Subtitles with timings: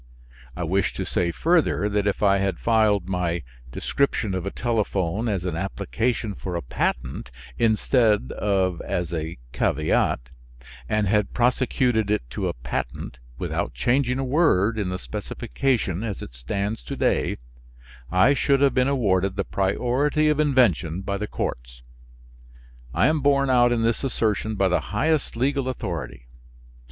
[0.55, 5.27] I wish to say further that if I had filed my description of a telephone
[5.29, 10.29] as an application for a patent instead of as a caveat,
[10.89, 16.23] and had prosecuted it to a patent, without changing a word in the specification as
[16.23, 17.37] it stands to day,
[18.11, 21.83] I should have been awarded the priority of invention by the courts.
[22.91, 26.25] I am borne out in this assertion by the highest legal authority.